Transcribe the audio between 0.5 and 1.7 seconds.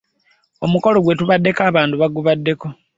Omukolo gwetabiddwako